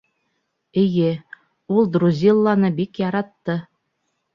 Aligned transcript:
Эйе, 0.83 1.11
ул 1.77 1.93
Друзилланы 1.99 2.77
бик 2.83 3.07
яратты. 3.09 3.63